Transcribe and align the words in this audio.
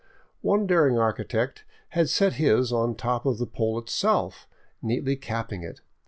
One 0.41 0.65
daring 0.65 0.97
architect 0.97 1.63
had 1.89 2.09
set 2.09 2.33
his 2.41 2.73
on 2.73 2.89
the 2.93 2.97
top 2.97 3.23
of 3.23 3.37
the 3.37 3.45
pole 3.45 3.77
itself, 3.77 4.47
neatly 4.81 5.15
capping 5.15 5.61
it. 5.61 5.81